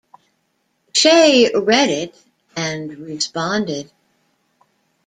[0.93, 2.15] Shaye read it
[2.55, 3.91] and responded.